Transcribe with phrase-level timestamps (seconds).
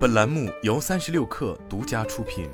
[0.00, 2.48] 本栏目由三十六氪独家出品。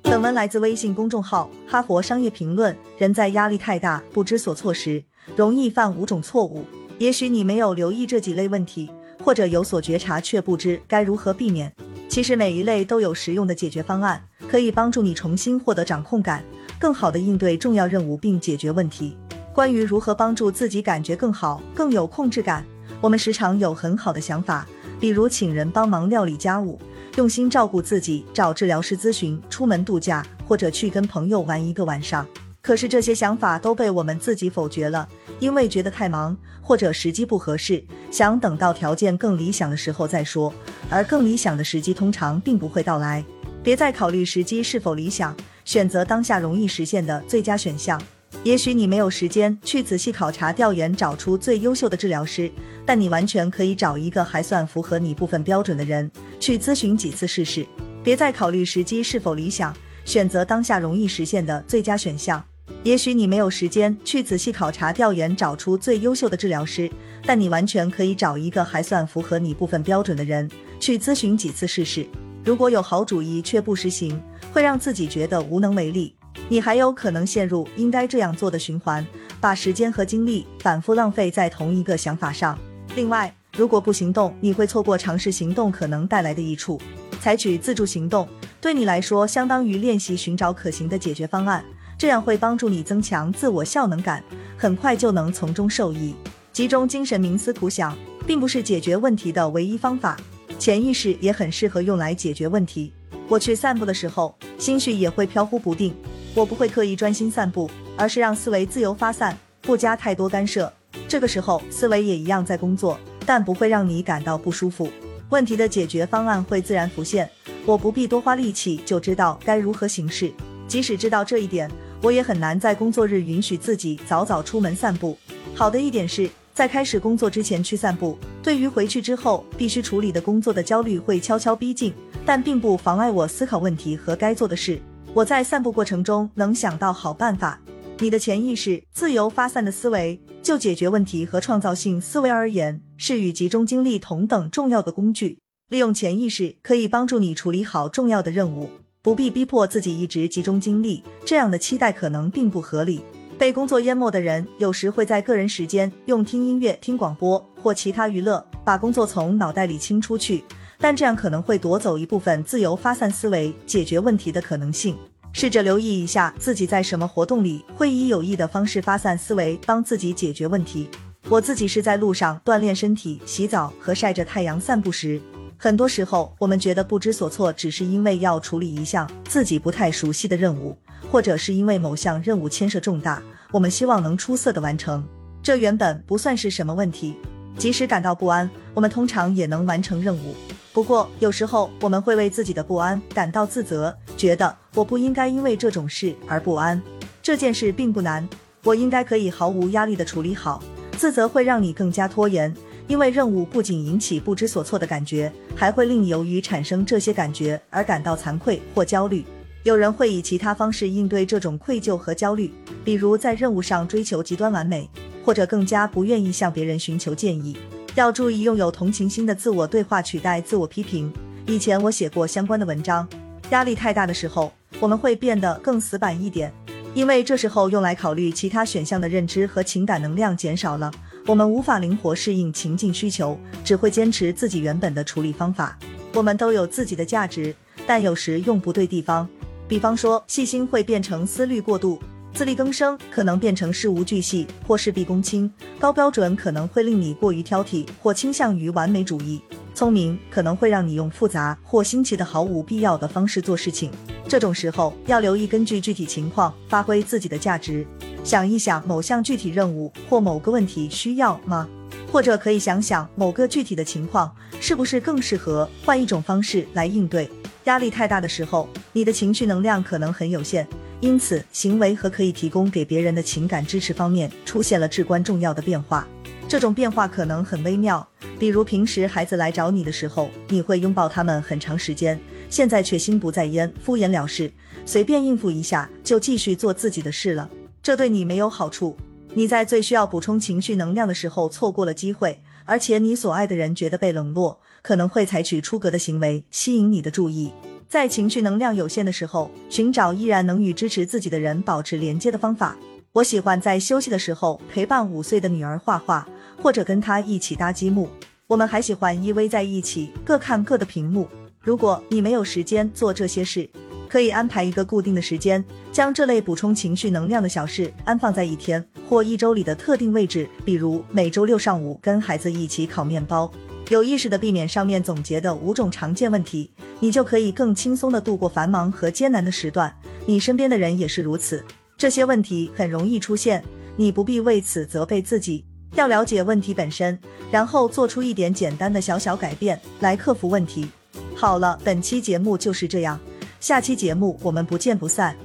[0.00, 2.74] 本文来自微信公众号《哈佛商业评论》。
[2.96, 5.04] 人在压力太大、不知所措时，
[5.36, 6.64] 容易犯五种错误。
[6.96, 8.90] 也许你没有留意这几类问题，
[9.22, 11.70] 或者有所觉察却不知该如何避免。
[12.08, 16.42] 其实每一类都有实用的解决方案，可以帮助你重新获得掌控感，
[16.78, 19.18] 更好的应对重要任务并解决问题。
[19.52, 22.64] 关于如何帮助自己感觉更好、更有控制感，
[23.02, 24.64] 我们时常有很好的想法，
[25.00, 26.78] 比如请人帮忙料理家务。
[27.16, 32.24] 用心照顾自己，找治疗师咨询，出门度假，或者去跟朋友玩一个晚上。
[32.60, 35.06] 可是这些想法都被我们自己否决了，
[35.40, 40.54] 因为觉得太忙，或者时机不合适，想等到条件更理想的时候再说。
[40.88, 43.24] 而更理想的时机通常并不会到来。
[43.64, 48.00] 别再考虑时机是否理想，选择当下容易实现的最佳选项。
[48.44, 52.50] 也许你没有时间去仔细考察、调研，找出最优秀的治疗师，
[52.84, 56.10] 但你完全可以找一个还算符合你部分标准的人
[56.40, 57.64] 去咨询几次试试。
[58.02, 59.72] 别再考虑时机是否理想，
[60.04, 62.42] 选择当下容易实现的最佳选项。
[62.82, 66.90] 也许你没有时间去仔细考察、调研，找出最优秀的治疗师，
[67.24, 72.04] 但你完全可以找一个还算符合你部分标准的人去咨询几次试试。
[72.44, 74.20] 如果有好主意却不实行，
[74.52, 76.12] 会让自己觉得无能为力。
[76.48, 79.06] 你还有可能陷入应该这样做的循环，
[79.40, 82.58] 把时间和精力反复浪费在同一个想法上。
[82.94, 86.80] 另外，如果不行动，你会错过尝试行动可能带来的益处。
[87.20, 88.28] 采取自助行动，
[88.60, 91.64] 对你来说相当于练习寻找可行的解决方案，
[91.96, 94.22] 这样会帮助你增强自我效能感，
[94.56, 96.14] 很快就能从中受益。
[96.52, 100.16] 集中精神冥思苦想，并不是解决问题的唯一方法，
[100.58, 102.92] 潜意识也很适合用来解决问题。
[103.28, 105.94] 我去散步的时候，心绪也会飘忽不定。
[106.34, 110.72] 我不会刻意专心散步，而是让思维自由发散，不加太多干涉。
[111.06, 114.88] 这个时候，思维也一样在工作，但不会让你感到不舒服。
[115.28, 117.28] 问题的解决方案会自然浮现，
[117.66, 120.32] 我不必多花力气就知道该如何行事。
[120.66, 125.18] 即使知道这一点，我也很难在工作日允许自己早早出门散步。
[125.54, 131.92] 好的一点是在开始工作之前去散步，对于回去之后必须处理的工作的焦虑会悄悄逼近，
[132.24, 134.80] 但并不妨碍我思考问题和该做的事。
[135.14, 137.60] 我在散步过程中能想到好办法。
[137.98, 145.38] 你的潜意识、自由发散的思维，就解决问题和创造性思维而言，是与集中精力同等重要的工具。
[145.68, 148.70] 利用潜意识可以帮助你处理好重要的任务，
[149.02, 151.04] 不必逼迫自己一直集中精力。
[151.26, 153.02] 这样的期待可能并不合理。
[153.38, 160.42] 被工作淹没的人，有时会在个人时间用听音乐、听广播或其他娱乐，把工作从脑袋里清出去。
[160.82, 164.98] 但这样可能会夺走一部分自由发散思维、解决问题的可能性。
[165.32, 170.88] 试着留意一下自己在什么活动里会以有益的方式发散思维，帮自己解决问题。
[171.28, 175.22] 我自己是在路上锻炼身体、洗澡和晒着太阳散步时。
[175.56, 180.76] 很多时候，我们觉得不知所措，只是因为要处理一项自己不太熟悉的任务，
[181.08, 183.22] 或者是因为某项任务牵涉重大，
[183.52, 185.06] 我们希望能出色的完成。
[185.40, 187.14] 这原本不算是什么问题。
[187.56, 190.34] 即使感到不安，我们通常也能完成任务。
[190.72, 196.80] 不过，有时候我们会为自己的不安感到自责，觉得我不应该因为这种事而不安。
[197.22, 198.26] 这件事并不难，
[198.64, 200.62] 我应该可以毫无压力地处理好。
[200.96, 202.54] 自责会让你更加拖延，
[202.88, 209.24] 因为任务不仅引起不知所措的感觉，还会令你由于产生这些感觉而感到惭愧或焦虑。
[209.64, 212.50] 有人会以其他方式应对这种愧疚和焦虑，
[212.82, 214.88] 比如在任务上追求极端完美，
[215.22, 217.56] 或者更加不愿意向别人寻求建议。
[217.94, 221.12] 要注意拥有同情心的自我对话取代自我批评。
[221.46, 223.06] 以前我写过相关的文章。
[223.50, 226.50] 压力太大的时候，我们会变得更死板一点，
[226.94, 230.90] 因为这时候用来考虑其他选项的认知和情感能量减少了，
[231.26, 235.78] 我们无法灵活适应情境需求，只会坚持自己原本的处理方法。
[236.14, 237.54] 我们都有自己的价值，
[237.86, 239.28] 但有时用不对地方。
[239.68, 241.98] 比方说，细心会变成思虑过度。
[242.34, 249.40] 自力更生可能变成事无巨细或事必躬亲，高标准可能会令你过于挑剔或倾向于完美主义，
[249.74, 253.90] 聪明可能会让你用复杂或新奇的毫无必要的方式做事情。
[254.26, 257.86] 这种时候要留意根据具体情况发挥自己的价值。
[258.24, 261.68] 想一想某项具体任务或某个问题需要吗？
[262.10, 267.30] 或者可以想想某个具体的情况是不是更适合换一种方式来应对。
[267.64, 270.66] 压力太大的时候，你的情绪能量可能很有限。
[271.02, 276.06] 因此，行为和可以提供给别人的情感支持方面出现了至关重要的变化。
[276.46, 278.06] 这种变化可能很微妙，
[278.38, 282.16] 比如平时孩子来找你的时候，你会拥抱他们很长时间，
[282.48, 284.52] 现在却心不在焉，敷衍了事，
[284.86, 287.50] 随便应付一下就继续做自己的事了。
[287.82, 288.96] 这对你没有好处。
[289.34, 297.50] 你在最需要补充情绪能量的时候错过了机会，而且你所爱的人觉得被冷落，可能会采取出格的行为吸引你的注意。
[297.92, 302.74] 在情绪能量有限的时候，寻找依然能与支持自己的人保持连接的方法。
[303.12, 306.26] 我喜欢在休息的时候陪伴五岁的女儿画画，
[306.62, 308.08] 或者跟她一起搭积木。
[308.46, 311.28] 我们还喜欢依偎在一起，各看各的屏幕。
[311.60, 313.68] 如果你没有时间做这些事，
[314.08, 315.62] 可以安排一个固定的时间，
[315.92, 323.52] 将这类补充情绪能量的小事安放在一天或一周里的特定位置，比如每周六上午跟孩子一起烤面包。
[323.88, 326.70] 有意识的避免上面总结的五种常见问题，
[327.00, 329.94] 你就可以更轻松的度过繁忙和艰难的时段。
[330.24, 331.64] 你身边的人也是如此。
[331.98, 333.62] 这些问题很容易出现，
[333.96, 335.64] 你不必为此责备自己。
[335.94, 337.18] 要了解问题本身，
[337.50, 340.88] 然后做出一点简单的小小改变来克服问题。
[341.34, 343.20] 好了，本期节目就是这样。
[343.60, 345.36] 下期节目我们不见不散。